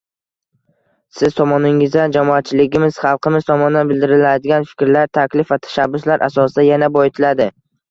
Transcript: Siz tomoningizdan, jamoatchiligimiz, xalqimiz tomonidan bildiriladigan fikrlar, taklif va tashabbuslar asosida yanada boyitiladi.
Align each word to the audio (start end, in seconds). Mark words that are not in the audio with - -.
Siz 1.17 1.35
tomoningizdan, 1.39 2.15
jamoatchiligimiz, 2.17 2.97
xalqimiz 3.03 3.47
tomonidan 3.51 3.93
bildiriladigan 3.93 4.67
fikrlar, 4.73 5.15
taklif 5.21 5.55
va 5.55 5.61
tashabbuslar 5.69 6.27
asosida 6.33 6.69
yanada 6.73 6.95
boyitiladi. 7.01 7.51